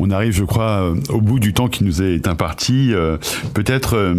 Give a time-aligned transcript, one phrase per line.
[0.00, 2.92] on arrive, je crois, au bout du temps qui nous est imparti.
[3.54, 4.14] Peut-être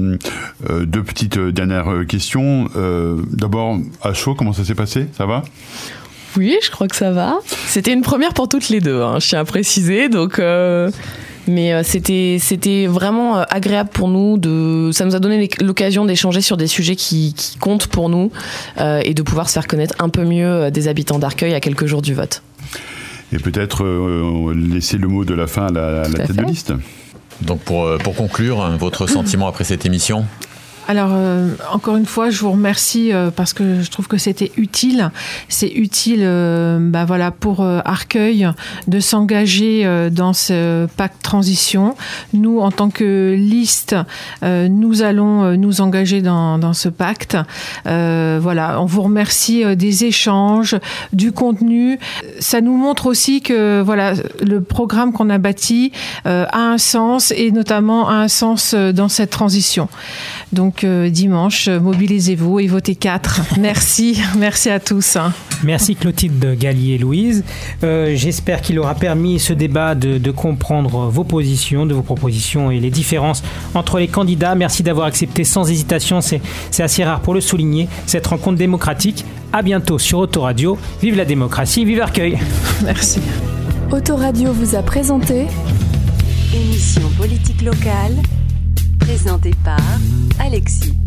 [0.70, 2.70] deux petites dernières questions.
[3.32, 5.08] D'abord, à chaud, comment ça s'est passé?
[5.18, 5.44] Ça va?
[6.38, 7.40] Oui, je crois que ça va.
[7.68, 10.08] C'était une première pour toutes les deux, hein, je tiens à préciser.
[10.08, 10.90] Donc, euh,
[11.48, 14.38] mais euh, c'était vraiment euh, agréable pour nous.
[14.38, 18.32] De, ça nous a donné l'occasion d'échanger sur des sujets qui, qui comptent pour nous
[18.80, 22.02] et de pouvoir se faire connaître un peu mieux des habitants d'Arcueil à quelques jours
[22.02, 22.42] du vote.
[23.34, 23.86] Et peut-être
[24.54, 26.74] laisser le mot de la fin à la, tête de liste.
[27.42, 30.26] Donc pour, pour conclure, votre sentiment après cette émission?
[30.88, 34.52] Alors, euh, encore une fois, je vous remercie euh, parce que je trouve que c'était
[34.58, 35.12] utile.
[35.48, 38.50] C'est utile euh, bah voilà, pour Arcueil
[38.88, 41.96] de s'engager dans ce pacte transition.
[42.34, 43.96] Nous, en tant que liste,
[44.42, 47.38] nous allons nous engager dans, dans ce pacte.
[47.86, 50.76] voilà, on vous remercie des échanges,
[51.14, 52.00] du contenu.
[52.40, 55.92] Ça nous montre aussi que voilà, le programme qu'on a bâti
[56.26, 59.88] a un sens et notamment a un sens dans cette transition.
[60.54, 63.42] Donc euh, dimanche, mobilisez-vous et votez 4.
[63.60, 65.18] Merci, merci à tous.
[65.64, 67.44] Merci Clotilde Gallier-Louise.
[67.84, 72.80] Euh, j'espère qu'il aura permis ce débat de, comprendre vos positions, de vos propositions et
[72.80, 73.44] les différences
[73.76, 74.56] entre les candidats.
[74.56, 76.42] Merci d'avoir accepté sans hésitation, c'est
[76.80, 79.26] assez rare pour le souligner, cette rencontre démocratique.
[79.54, 80.78] À bientôt sur Autoradio.
[81.02, 82.38] Vive la démocratie, vive Arcueil.
[82.86, 83.20] Merci.
[83.92, 85.48] Autoradio vous a présenté
[86.54, 88.22] émission politique locale
[89.12, 89.78] Présenté par
[90.40, 91.01] Alexis.